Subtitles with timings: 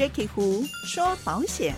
[0.00, 1.74] Jacky 胡说保险。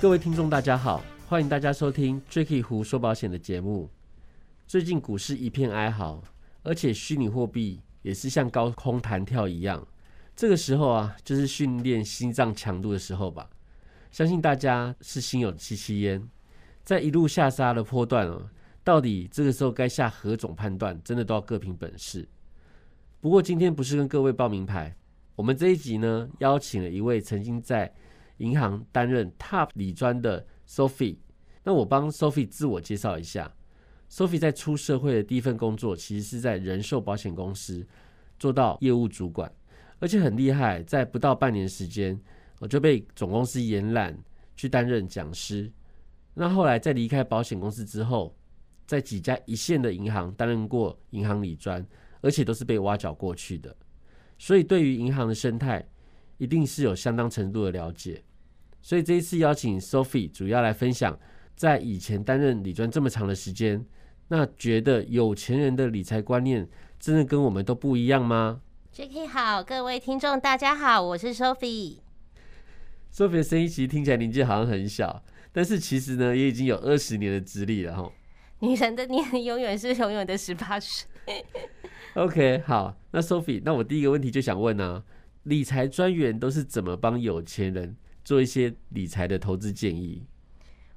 [0.00, 3.88] 各位听众，大家好，欢迎大家收听 Jacky 胡说保险的节目。
[4.66, 6.20] 最近股市一片哀嚎，
[6.64, 9.86] 而且虚拟货币也是像高空弹跳一样。
[10.34, 13.48] 这个时候啊，就是训练心脏强度的时候吧。
[14.10, 16.28] 相信大家是心有戚戚焉，
[16.82, 18.50] 在一路下杀的坡段哦，
[18.82, 22.28] 到底这个时候该下何种判断，真的都要各凭本事。
[23.24, 24.94] 不过今天不是跟各位报名牌，
[25.34, 27.90] 我们这一集呢，邀请了一位曾经在
[28.36, 31.16] 银行担任 Top 理专的 Sophie。
[31.62, 33.50] 那我帮 Sophie 自我介绍一下
[34.10, 37.82] ，Sophie 在出社会的第一份工作，其实是在人寿保险公司
[38.38, 39.50] 做到业务主管，
[40.00, 42.20] 而且很厉害，在不到半年时间，
[42.60, 44.14] 我就被总公司延揽
[44.54, 45.72] 去担任讲师。
[46.34, 48.36] 那后来在离开保险公司之后，
[48.86, 51.82] 在几家一线的银行担任过银行理专。
[52.24, 53.76] 而且都是被挖角过去的，
[54.38, 55.86] 所以对于银行的生态，
[56.38, 58.24] 一定是有相当程度的了解。
[58.80, 61.18] 所以这一次邀请 Sophie 主要来分享，
[61.54, 63.84] 在以前担任理专这么长的时间，
[64.28, 66.66] 那觉得有钱人的理财观念
[66.98, 68.62] 真的跟我们都不一样吗
[68.94, 71.98] ？Jacky 好，各位听众大家好，我是 Sophie。
[73.12, 78.10] Sophie 的声音其实听起来年纪好像很小，但是其实呢，也已经有二十年的资历了哈。
[78.60, 81.06] 女人的年龄永远是永远的十八岁。
[82.14, 85.02] OK，好，那 Sophie，那我第一个问题就想问呢，
[85.42, 90.24] 理财专员都是怎么帮有钱人做一些理财的投资建议？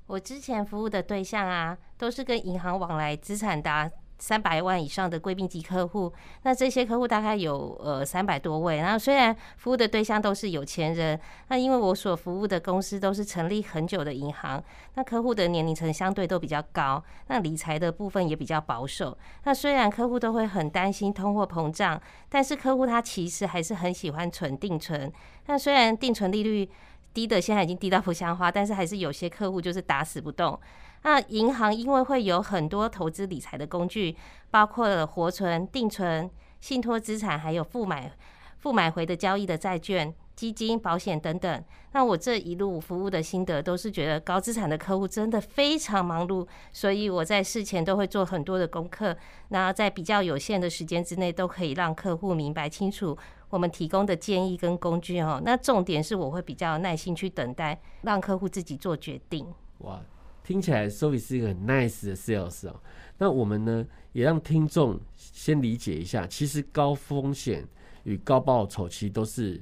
[0.06, 3.90] 我之前服务的对象啊，都是跟银行往来资产达。
[4.20, 6.12] 三百万以上的贵宾级客户，
[6.44, 8.78] 那这些客户大概有呃三百多位。
[8.78, 14.64] 然后虽然服务的对象都是有钱人，那因为我所服务的公司都是成立很久的银行，
[14.95, 19.16] 那客户的年龄层相对都比较高，那理财的部分也比较保守。
[19.44, 25.12] 那虽然客户都会很担心通货膨胀，但是客户他其实还是很喜欢存定存。
[25.45, 26.68] 那虽然定存利率
[27.14, 30.60] 低的现在已经低到不像话，但是还是有些客户就是打死不动。
[31.08, 34.14] 那银行因为会有很多投资理财的工具，
[34.52, 36.30] 包括了活存、定存、
[36.60, 38.12] 信托资产，还有付买、
[38.58, 41.64] 付买回的交易的债券、基金、保险等等。
[41.94, 49.16] 那我这一路服务的心得，都是觉得高资产的客户真的非常忙碌，所以我在事前都会做很多的功课，
[49.48, 53.18] 然后在比较有限的时间之内，都可以让客户明白清楚
[53.50, 55.42] 我们提供的建议跟工具哦。
[55.45, 59.48] 那重点是我会比较耐心去等待，让客户自己做决定。
[59.78, 60.02] 哇。
[60.47, 62.81] 听起来 Sophie 是一个很 nice 的 sales 哦。
[63.17, 67.67] 那我们呢，也让听众先理解一下，其实高风险
[68.03, 69.61] 与高报酬其实都是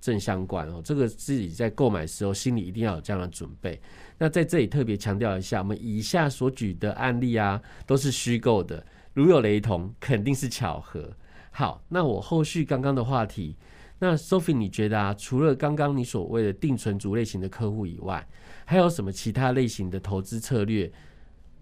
[0.00, 0.82] 正相关哦。
[0.84, 3.80] 这个自己在购买时候心里一定要有这样的准备。
[4.18, 11.08] 那在这里特别强调一下，我们以下所举的案例啊，都是虚构的，如有雷同，肯定是巧合。
[11.52, 13.54] 好，那我后续刚刚的话题，
[13.98, 18.26] 那 Sophie 你觉得啊，除了刚刚你所谓的定存族类型的客户以外，
[18.64, 20.90] 还有什么其他类型的投资策略，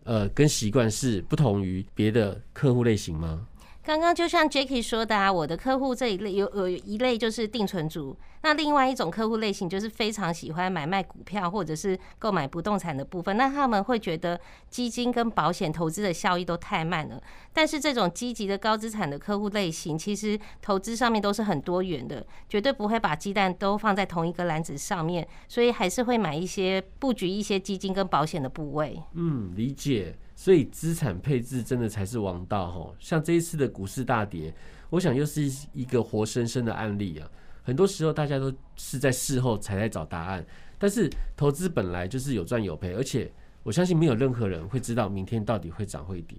[0.05, 3.47] 呃，跟习惯是不同于别的客户类型吗？
[3.85, 17.21] 刚刚就像 Jacky 说的啊，我的客户这一类有有一类就是定存族，那另外一种客户类型就是非常喜欢买卖股票或者是购买不动产的部分，那他们会觉得基金跟保险投资的效益都太慢了。
[17.53, 29.03] 但是这种积极的高资产的客户类型，其实投资上面都是很多元的，绝对不会把鸡蛋都放在同一个篮子上面，所以还是会买一些布局一些基金跟保险的部位。
[29.15, 30.17] 嗯，理解。
[30.43, 34.53] 所以资产配置真的才是王道哈，像这一次的股市大跌，
[34.91, 37.31] 我想又是一个活生生的案例啊。
[37.63, 40.45] 很多时候大家都是在事后才在找答案，
[40.81, 43.33] 但是投资本来就是有赚有赔，而且
[43.63, 46.39] 我相信没有任何人会知道明天到底会涨会跌。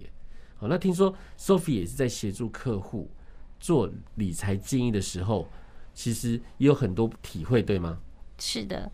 [0.56, 3.10] 好，那听说 Sophie 也是在协助客户
[3.58, 5.48] 做理财建议的时候，
[5.94, 7.98] 其实也有很多体会，对吗？
[8.36, 8.92] 是的。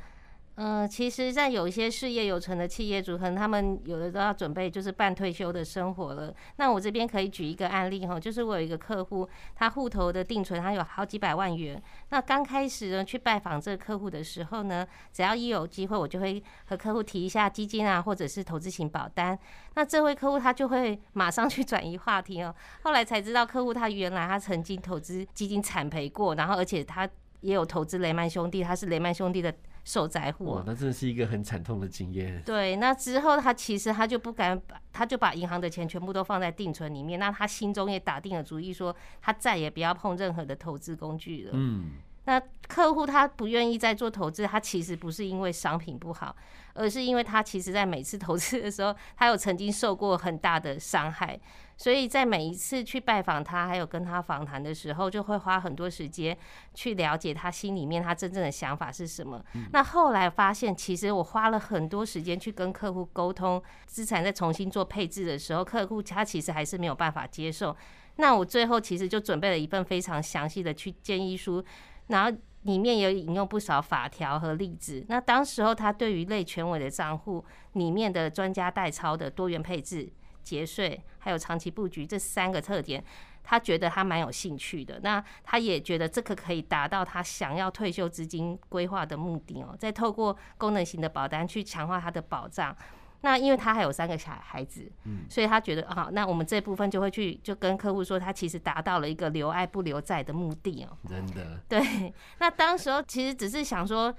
[0.61, 6.35] 呃，其实，在有一些事业有成的企业主，可能他们有的都要准备就是半退休的生活了。
[6.57, 11.83] 那我这边可以举一个案例哈，就是我有一个客户，他户头的定存他有好几百万元。
[12.11, 19.39] 那刚开始呢去拜访这个客户的时候呢，只要一有机会，我就会和客户提一下基金啊，或者是投资型保单。
[19.77, 22.55] 那这位客户他就会 马上去转移话题哦。
[22.83, 27.09] 后来才知道，客户他原来他曾经投资基金惨赔过，然后而且他
[27.41, 29.51] 也有投资雷曼兄弟，他是雷曼兄弟的。
[29.85, 32.43] 受灾户，哇，那真的是一个很惨痛的经验。
[32.45, 37.19] 对，那之后他其实他就不敢把，他就把银行的钱全部都放在定存里面。
[37.19, 41.51] 那他心中也打定了主意，说他再也不要碰任何的投资工具了。
[41.55, 41.93] 嗯，
[42.25, 46.37] 那客户他不愿意再做投资，他其实不是因为商品不好，
[46.75, 51.39] 而是因为他其实在每次投资的时候，他有曾经受过很大的伤害。
[51.77, 56.37] 所以在每一次去拜访他，还有跟他访谈的时候，就会花很多时间
[56.75, 59.43] 去了解他心里面他真正的想法是什么。
[59.73, 67.75] 那后来发现，其实我花了很多时间去跟客户沟通资产再重新做配置的时候，客户他其实还是没有办法接受。
[68.17, 71.65] 那我最后其实就准备了一份非常详细的去建议书，
[72.11, 75.05] 然后里面也引用不少法条和例子。
[75.09, 80.13] 那当时候他对于类权委的账户里面的专家代操的多元配置。
[80.43, 83.05] 节税还有长期布局这三个特点，
[83.45, 84.99] 他觉得他蛮有兴趣的。
[85.03, 89.77] 那他也觉得这个可以达到他想要退休资金规划的目的哦。
[89.79, 92.75] 再透过功能型的保单去强化他的保障。
[93.23, 100.97] 那因为他还有三个小孩子，嗯，所以他觉得啊，那我们这部分就会去就跟客户说，他其实达到了一个留爱不留债的目的哦。
[101.09, 101.61] 真的。
[101.69, 102.13] 对。
[102.39, 104.15] 那当时候其实只是想说。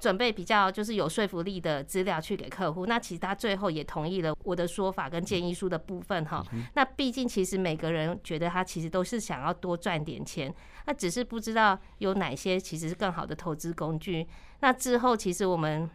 [0.00, 6.44] 准备比较就是有说服力的资料去给客户，那其实他最后也同意了我的说法跟建议书的部分哈。
[6.74, 10.52] 那毕竟其实每个人觉得他其实都是想要多赚点钱，
[10.84, 14.26] 那只是不知道有哪些其实是更好的投资工具。
[14.60, 15.88] 那之后其实我们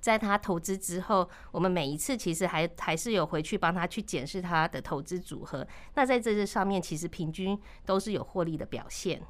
[0.00, 5.66] 在他投资之后，我们每一次其实还还是有回去帮他去检视他的投资组合。
[5.94, 9.22] 那在这上面其实平均都是有获利的表现。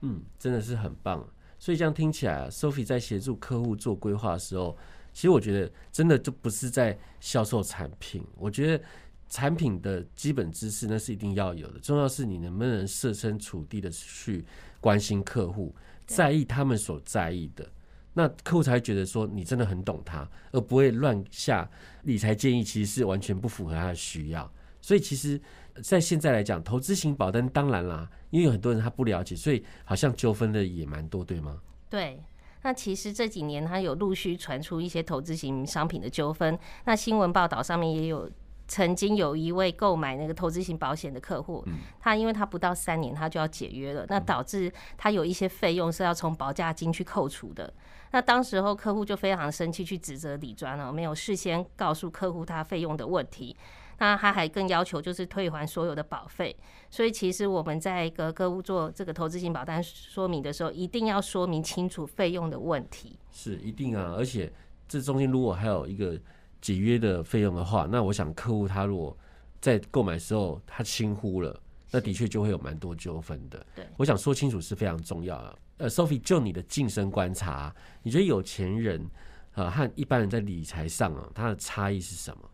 [0.00, 1.26] 嗯，真的是很棒。
[1.58, 4.76] 所以这样听起来，Sophie 在协助客户做规划的时候，
[5.12, 8.26] 其实我觉得真的就不是在销售产品。
[8.36, 8.84] 我觉得
[9.30, 14.44] 产品的基本知识那是一定要有的，重要是你能不能设身处地的去
[14.80, 15.74] 关心客户，
[16.06, 17.66] 在意他们所在意的，
[18.14, 21.68] 那客户才会觉得说你真的很懂他，而不会乱下
[22.04, 24.50] 理财建议，其实是完全不符合他的需要。
[24.80, 25.40] 所以其实。
[25.82, 31.60] 在现在来讲，投资型保单当然啦，因为有很多人他不了解，所以好像纠纷的也蛮多，对吗？
[31.90, 32.22] 对，
[32.62, 38.30] 那其实这几年他有陆续传出一些投资型商品的纠纷，那新闻报道上面也有
[38.66, 41.64] 曾经有一位购买那个投资型保险的客户，
[42.00, 47.72] 他因为他不到三年他就要解约了，那导致他有一些费用是要从保价金去扣除的，
[48.12, 53.56] 那当时候客户就非常生气，去指责李专了，没有事先告诉客户他费用的问题。
[53.98, 56.54] 那他还更要求就是退还所有的保费，
[56.90, 63.16] 所以其实我们在一个客户做这个投资型保单说明的时候，一定要说明清楚费用的问题。
[63.30, 64.52] 是一定啊，而且
[64.88, 66.20] 这中间如果还有一个
[66.64, 69.14] 解约的费用的话，那我想客户他如果
[69.60, 73.66] 在购买时候他轻忽了，那的确就会有蛮多纠纷的。
[73.74, 75.58] 对，我想说清楚是非常重要的。
[75.76, 77.70] 呃，Sophie，就你的晋升观察，
[78.02, 79.06] 你觉得有钱人
[79.52, 82.48] 啊和一般人在理财上啊，他的差异是什么？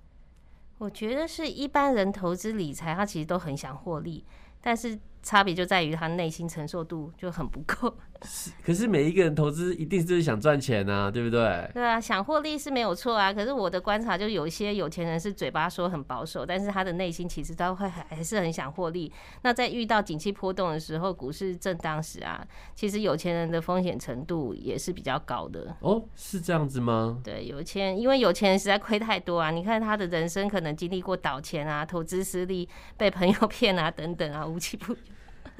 [0.78, 4.24] 我觉得是一般人投资理财，他其实都很想获利，
[4.60, 4.98] 但是。
[5.22, 7.94] 差别就在于他内心承受度就很不够。
[8.22, 11.70] 是，可是每一个人投资一定是想赚钱啊，对不对？
[11.72, 13.32] 对啊，想获利是没有错啊。
[13.32, 19.10] 可是我的观察就有一些有钱人是嘴巴说很保守，但是他的内心其实他会还是很想获利。
[19.40, 25.74] 那在遇到景气波动的时候，股市震荡时啊，其实有钱人的风险程度也是比较高的。
[25.80, 27.22] 哦，是这样子吗？
[27.24, 29.50] 对，有钱，因为有钱人实在亏太多啊。
[29.50, 32.68] 你看他的人生可能经历过倒钱啊、投资失利、
[32.98, 34.98] 被朋友骗啊等等啊，无奇不有。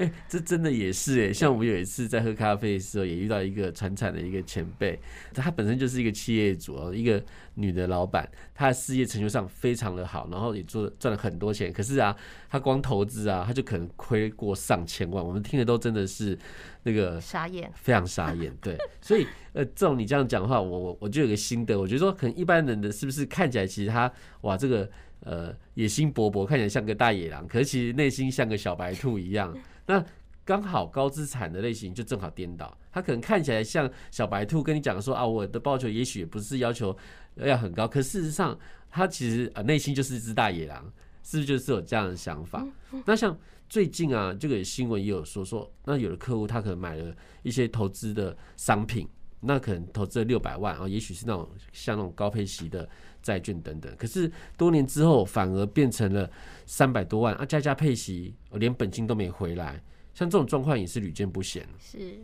[0.00, 4.98] 哎，这真的也是哎，像我们有一次在喝咖啡的时候，也遇到一个传产的一个前辈，
[5.34, 7.22] 他本身就是一个企业主哦，一个
[7.56, 11.70] 女的老板，她的事业成就上非常的好，然后也做赚了很多钱。
[11.70, 12.16] 可是啊，
[12.48, 15.22] 她光投资啊，她就可能亏过上千万。
[15.22, 16.38] 我们听的都真的是
[16.84, 18.50] 那个傻眼，非常傻眼。
[18.62, 24.10] 对，所以呃，这种你这样讲的话，我我我就有个心得，我觉得说可能一般人的是不是看起来其实他
[24.40, 24.90] 哇这个
[25.24, 29.54] 呃野心勃勃，看起来像个大野狼，可是其实内心像个小白兔一样。
[29.90, 30.04] 那
[30.44, 36.96] 刚好高资产的类型就正好颠倒，他可能看起来像小白兔，跟你讲说啊，我的报酬也许不是要求
[37.34, 38.56] 要很高，可事实上
[38.88, 40.84] 他其实啊内心就是一只大野狼，
[41.24, 42.64] 是不是就是有这样的想法？
[43.04, 43.36] 那像
[43.68, 49.08] 最近啊，这个新闻也有说说，那有的客户他可能买了一些投资的商品，
[49.40, 52.88] 那可能投资了六百万啊，也许是那种像那种高配息的
[53.22, 56.30] 债券等等，可是多年之后反而变成了。
[56.66, 59.82] 三百多万啊，加加配息，连本金都没回来，
[60.14, 61.66] 像这种状况也是屡见不鲜。
[61.80, 62.16] 是。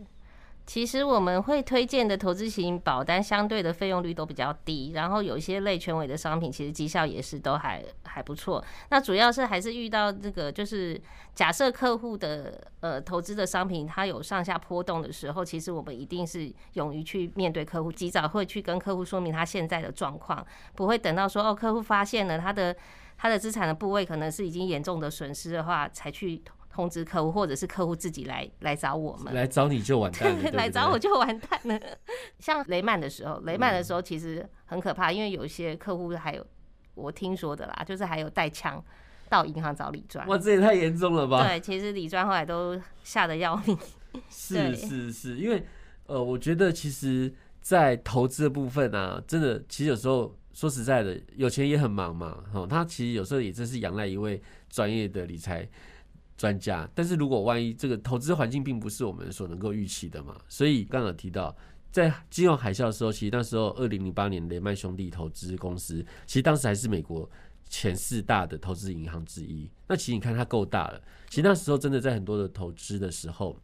[0.67, 8.61] 其实我们会推荐的投资型保单，相对的费用率都比较低，然后有一些类权委的商品，其实绩效也是都还还不错。
[8.89, 11.01] 那主要是还是遇到这个，就是
[11.33, 20.45] 假设客户的呃投资的商品它有上下波动的时候，其实我们一定是勇于去面对客户，及早会去跟客户说明他现在的状况，
[20.75, 22.75] 不会等到说哦客户发现了他的
[23.17, 26.41] 他的资产的部位可能是已经严重的损失的话，才去。
[26.77, 29.33] 通知客户，或者是客户自己来来找我们。
[29.33, 31.79] 来找你就完蛋了， 来找我就完蛋了。
[32.37, 36.45] 像雷曼的时候，雷曼的时候其实很可怕，因为有一些客户还有
[36.93, 38.83] 我听说的啦，就是还有带枪
[39.27, 40.27] 到银行找李专。
[40.27, 41.47] 哇，这也太严重了吧？
[41.47, 43.75] 对，其实李专后来都吓得要命。
[44.29, 45.65] 是是是，因为
[46.05, 55.67] 呃，我觉得其实，在投资的部分啊，真的，其实有时候说实在的，有钱也很忙嘛，哦，他其实有时候也真是仰赖一位专业的理财
[56.37, 56.89] 专家。
[56.93, 61.55] 但是如果万一这个投资环境并不是我们所能够预期的嘛，所以刚刚提到。
[61.89, 67.27] 在金融海啸的时候，其实那时候二零零八年雷曼兄弟投资公司，其实当时还是美国
[67.69, 69.67] 前四大的投资银行之一。
[69.87, 73.59] 那其实你看它够大了，其实那时候真的在很多的投资的时候，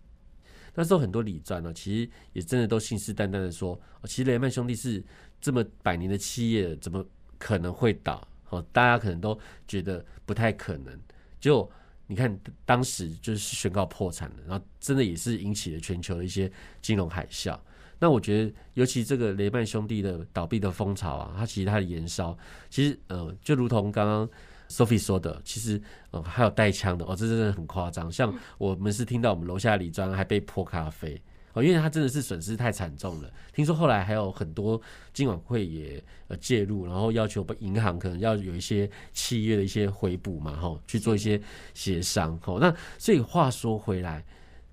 [0.74, 5.04] 那时候很多理专呢，其实也真的都信誓旦旦的说，其实雷曼兄弟是
[5.40, 7.06] 这么百年的企业，怎么
[7.38, 8.26] 可能会倒？
[8.50, 9.38] 哦，大家可能都
[9.68, 11.00] 觉得不太可能。
[11.40, 11.70] 就
[12.08, 17.58] 你看，当时就是宣告破产了，然后真的也是引起了全球的一些金融海啸。
[18.00, 22.38] 那我觉得，尤其这个雷曼兄弟的倒闭的风潮啊，它其实它的延烧，
[22.70, 24.30] 其实呃，就如同刚刚
[24.68, 25.82] Sophie 说的，其实
[26.12, 28.12] 呃还有带枪的哦，这真的很夸张。
[28.12, 31.22] 像我们是听到我们楼下李庄还被泼咖啡
[31.54, 33.32] 哦，因为他真的是损失太惨重了。
[33.54, 34.82] 听说后来还有很多
[35.14, 41.40] 金管会也呃介入，然后要求银行可能要有一些契约的一些回补嘛，哈，去做一些
[41.74, 42.40] 协商。
[42.46, 44.26] 哦，那所以话说回来，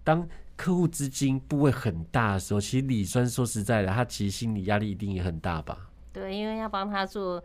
[0.03, 5.89] 当客户资金部位很大的时候，其实李专说实在的，他其实心理压力一定也很大吧？
[6.13, 7.43] 对，因为要帮他做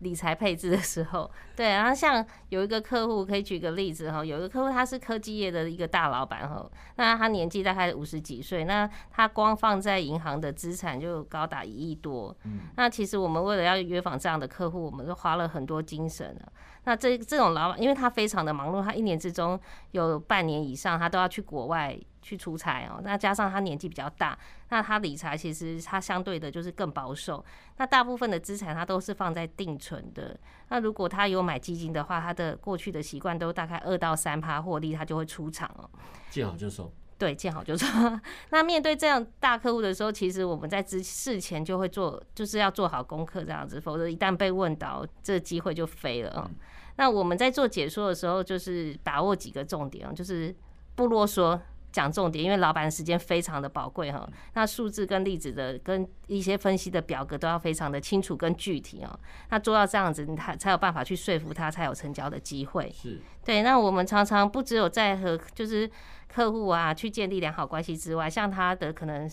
[0.00, 6.64] 理财配置的时候，对，然后像有一个客户，可以举个例子哈，有一个客户他是科技业的一个大老板哈，
[6.96, 16.52] 那他年纪大概五十几岁，那他光放在银行的资产就高达一亿多，嗯，那其实我们为了要约访这样的客户，我们都花了很多精神了。
[16.84, 23.00] 那这这种老板，因为他非常的忙碌，他一年之中有半年以上，他都要去国外去出差哦。
[23.02, 27.42] 那加上他年纪比较大，那他理财其实他相对的就是更保守。
[27.78, 30.38] 那大部分的资产他都是放在定存的。
[30.68, 35.88] 那如果他有买基金的话，他的过去的习惯都大概二到三趴获利，他就会出场哦。
[36.30, 36.92] 见好就收。
[37.16, 37.86] 对，见好就收。
[38.50, 46.54] 那面对这样大客户的时候，其实我们在之事前就会做，就是要做好功课这样子，否则一旦被问到，这机会就飞了嗯。
[46.96, 50.54] 那我们在做解说的时候，就是把握几个重点哦，就是
[50.94, 51.58] 不啰嗦，
[51.90, 54.28] 讲重点，因为老板的时间非常的宝贵哈。
[54.54, 59.20] 那数字跟例子的跟一些分析的表格都要非常的清楚跟具体哦。
[59.50, 62.92] 那做到这样子，他才有办法去说服他，才有成交的机会。
[62.94, 63.62] 是对。
[63.62, 65.90] 那我们常常不只有在和就是
[66.26, 69.30] 客户啊去建立良好关系之外，像他的可能。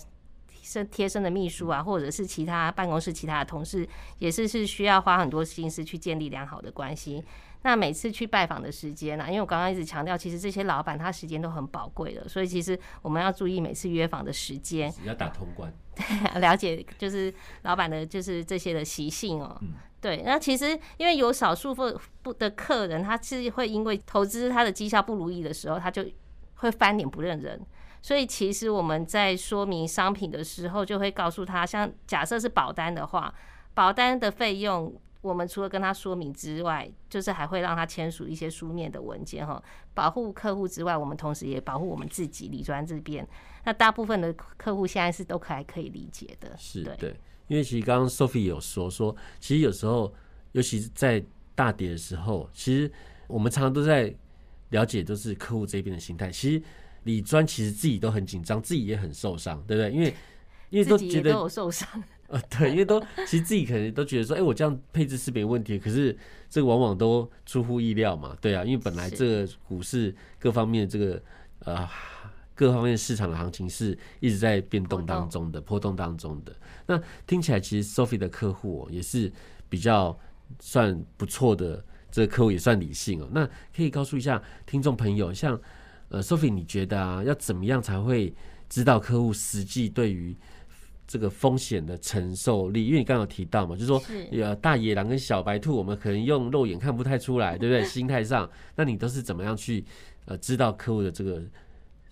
[0.62, 7.22] 身贴身的秘书啊，或者是其他办公室其他的同事，也是是需要花很多心思去建立良好的关系。
[7.66, 9.24] 那每次去拜访的时间呢？
[9.26, 16.04] 因为我刚刚一直强调，其实这些老板他时间都很宝贵的，所以其实我们要注意每次约访的时间，要打通关，对，
[16.40, 19.60] 了解就是老板的就是这些的习性哦。
[20.00, 26.06] 对，那其实因为有少数不不的客人，他是会因为投资他的绩效不如意的时候，他就
[26.58, 27.60] 会翻脸不认人。
[28.00, 33.34] 所以其实我们在说明商品的时候，就会告诉他，像假设是保单的话，
[33.74, 34.94] 保单的费用，
[35.26, 43.26] 我们除了跟他说明之外，就是还会让他签署一些书面的文件哈，保护客户之外，我们同时也保护我们自己李专这边。
[43.64, 47.14] 那大部分的客户现在是都还可以理解的，是对，
[47.48, 50.14] 因为其实刚刚 Sophie 有说说，其实有时候，
[50.52, 52.90] 尤其是在大跌的时候，其实
[53.26, 54.14] 我们常常都在
[54.70, 56.62] 了解都是客户这边的心态，其实。
[57.06, 59.92] 李专其实自己都很紧张，自己也很受伤，对不对？
[59.92, 60.12] 因为
[60.70, 61.88] 因为都觉得有受伤，
[62.28, 66.16] 呃， 对，因为都其实自己可能都觉得说，哎，我这样配置是没问题，可是
[66.48, 71.22] 这个往往都出乎意料嘛，对啊，因为本来这个股市各方面这个
[71.60, 71.88] 呃
[72.54, 76.54] 各方面市场的行情是一直在变动当中的波动当中的。
[76.86, 79.32] 那听起来其实 Sophie 的客户也是
[79.68, 80.18] 比较
[80.60, 83.28] 算不错的，这个客户也算理性哦。
[83.32, 85.60] 那可以告诉一下听众朋友，像。
[86.08, 88.32] 呃，Sophie，你觉得啊，要怎么样才会
[88.68, 90.36] 知道客户实际对于
[91.06, 92.86] 这个风险的承受力？
[92.86, 97.84] 因为你刚刚有提到嘛，就是说，呃，大野狼跟小白兔，我们可能用肉眼看不太出来， 对不对？
[97.84, 99.84] 心态上，那你都是怎么样去
[100.24, 101.42] 呃知道客户的这个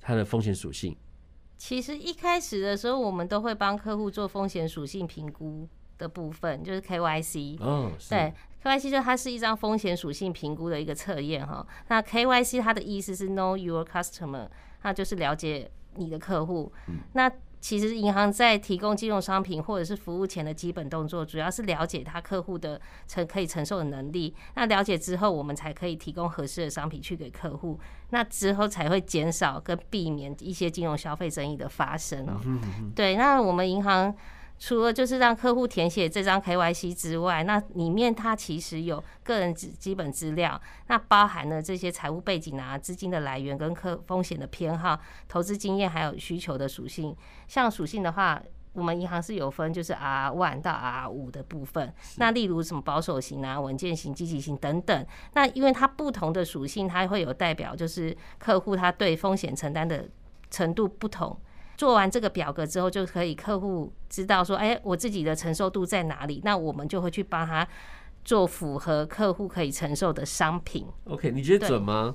[0.01, 0.97] 它的风险属性？
[1.57, 7.59] 其实一开始的时候，我们都会帮客户做风险属性评估的部分，就是 KYC。
[7.61, 8.33] 哦，对。
[8.63, 14.49] KYC 就它是一张风险属性评估的一个测验哈，那 KYC 它的意思是 Know Your Customer，
[14.81, 16.73] 它就是了解你的客户。
[17.13, 17.31] 那
[17.64, 22.78] 其实银行在提供金融商品或者是服务前的基本动作，主要是了解他客户的
[23.09, 24.35] 承可以承受的能力。
[24.54, 27.80] 那了解之后，我们才可以提供合适的商品去给客户。
[28.11, 32.38] 那之后才会减少跟避免一些金融消费争议的发生哦。
[32.94, 34.14] 对，那我们银行。
[34.59, 47.15] 除了就是让客户填写这张 KYC 之外，那里面它其实有个人基基本资料，那包含了这些财务背景啊、资金的来源跟客风险的偏好、投资经验还有需求的属性。
[47.47, 48.41] 像属性的话，
[48.73, 51.93] 我们银行是有分就是 R one 到 R 五的部分。
[52.17, 55.07] 那例如什么保守型啊、稳健型、积极型等等。
[55.35, 60.09] 那因为它不同的属性，它会有代表就是客户他对风险承担的
[60.51, 61.39] 程度不同。
[61.76, 66.40] 做完这个表格之后，就可以客户知道说，哎，我自己的承受度在哪里？
[66.45, 67.66] 那我们就会去帮他
[68.25, 70.87] 做符合客户可以承受的商品。
[71.04, 72.14] OK，你觉得准吗？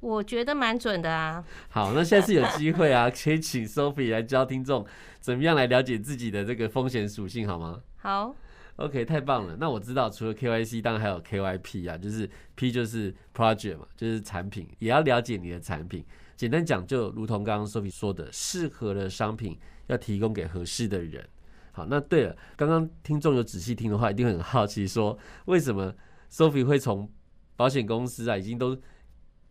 [0.00, 1.42] 我觉得蛮准的啊。
[1.70, 4.86] 好，那现在是有机会啊，可以请 Sophie 来教听众
[5.20, 7.80] 怎么样来了解自己的这个风险属性，好吗？
[7.96, 8.34] 好。
[8.76, 9.56] OK，太棒了。
[9.58, 16.04] 那我知道，除了 KYC，当然还有 KYP 啊，就是 P 就是 Project 嘛，就是产品，也要了解你的产品。
[16.36, 21.26] 简单讲，就如同刚刚 Sophie 说的，适合的商品要提供给合适的人。
[21.72, 25.94] 好，那对了，刚刚听众有仔细听的话，一定很好奇，说为什么
[26.30, 27.10] Sophie 会从
[27.56, 28.78] 保险公司啊，已经都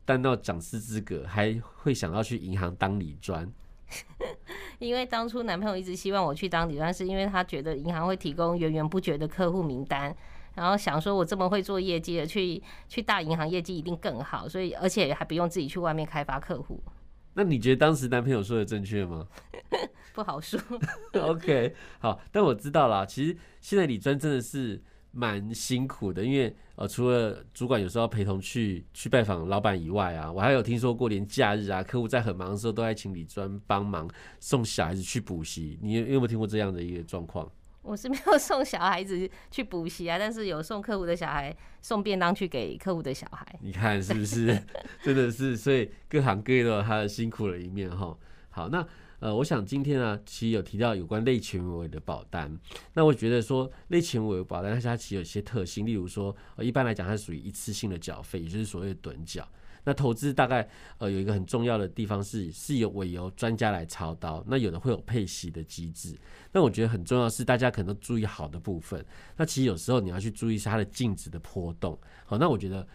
[0.05, 3.51] 当到讲师资格，还会想要去银行当理专？
[4.79, 10.15] 因为当初男朋友一直希望我去当理专，是因为他觉得银行会提供源源不绝的客户名单。
[10.55, 16.81] 然后想说，我这么会做业绩的，去去大银行业绩一定更好，所以而且还不用自己去外面开发客户。
[17.33, 19.27] 那你觉得当时男朋友说的正确吗？
[20.15, 20.57] 不好说。
[21.19, 23.05] OK，好，但我知道啦。
[23.05, 24.81] 其实现在理专真的是
[25.11, 34.09] 蛮辛苦的，因为呃，除了主管有时候要陪同去去拜访老板以外啊，我还有听说过，连假日啊，客户在很忙的时候，都在请理专帮忙
[34.39, 35.77] 送小孩子去补习。
[35.81, 37.51] 你有有没有听过这样的一个状况？
[37.85, 43.45] 我是没有 送小孩子去补习啊，但是有送客户的小孩送便当去给客户的小孩。
[43.61, 44.47] 你看是不是？
[45.03, 48.17] 真的是，所以各行各业都有他的辛苦的一面哈。
[48.49, 48.85] 好，那
[49.19, 52.57] 呃，我想今天呢，其实有提到有关类权委的保单。
[52.93, 59.47] 那我觉得说类权委保单，它其实有一些特性，例如说，呃，一般来讲它属于一次性的缴费，也就是所谓的趸缴。
[59.85, 66.17] 那投资大概呃有一个很重要的地方是是由委由专家来操刀，那有的会有配息的机制。
[66.51, 69.05] 那我觉得很重要是大家可能都注意好的部分。
[69.37, 71.97] 那其实有时候你要去注意是它的净值的波动。
[72.25, 72.87] 好，那我觉得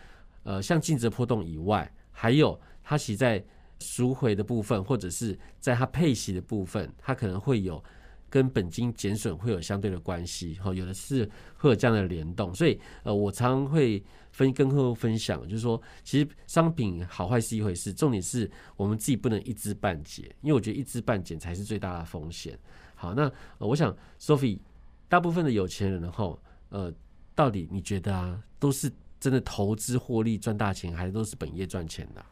[0.43, 3.43] 呃像净值波动以外，还有它其在
[3.79, 7.83] 赎回的部分，或者是在它配息的部分，它可能会有
[8.31, 10.55] 跟本金减损会有相对的关系。
[10.55, 12.55] 哈，有的是会有这样的联动。
[12.55, 14.03] 所以呃我常会。
[14.33, 22.57] 分跟客户分享，就是说，其实商品好坏是一回事，重点是我们自己不能一知半解，因为我觉得一知半解才是最大的风险。
[22.95, 24.61] 好，那我想，Sophie，
[25.09, 26.95] 大部分的有钱人后，呃，
[27.35, 28.89] 到底你觉得啊，都是
[29.19, 32.25] 真的投资获利赚大钱，还是都是本业赚钱的？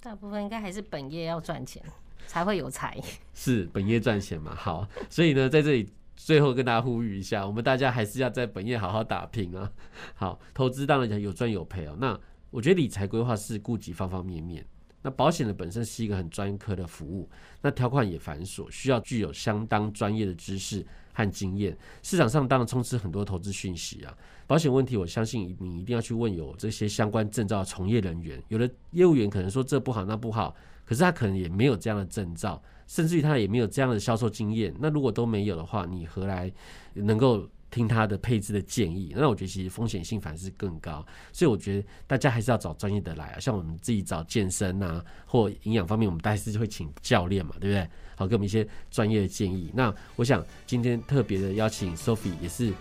[0.00, 1.82] 大部分应该还是本业要赚钱
[2.26, 3.00] 才会有财，
[3.34, 4.54] 是本业赚钱嘛？
[4.54, 5.88] 好，所以呢，在这里。
[6.18, 9.70] 最后跟大家呼吁一下，我们大家还是要在本业好好打拼啊！
[10.14, 11.94] 好，投资当然讲有赚有赔哦。
[12.00, 12.18] 那
[12.50, 14.64] 我觉得理财规划是顾及方方面面。
[15.02, 17.28] 那保险的本身是一个很专科的服务，
[17.60, 21.76] 那条款也繁琐，需要具有相当专业的知识和经验。
[22.02, 28.42] 市场上当然充斥很多投资讯息啊，保险问题，我相信你一定要去问有这些相关证照的从业人员。
[28.48, 30.56] 有的业务员可能说这不好那不好，
[30.86, 32.62] 可是他可能也没有这样的证照。
[32.86, 36.48] 甚至于他也没有这样的销售经验，那如果都没有的话，你何来
[36.94, 39.12] 能够听他的配置的建议？
[39.16, 47.90] 那我觉得其实风险性反而是更高，所以我觉得大家还是要找专业的来啊，像我们自己找健身啊或营养方面，我们大概是会请教练嘛，对不对？
[48.14, 49.72] 好，给我们一些专业的建议。
[49.74, 52.72] 那我想今天特别的邀请 Sophie 也是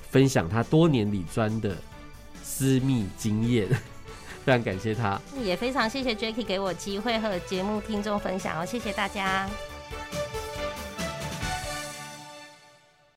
[0.00, 1.76] 分享他多年理专的
[2.42, 3.68] 私密经验。
[4.44, 9.48] 非常感谢他，也非常谢谢 Jacky 给我机会和节目听众分享哦，谢谢大家。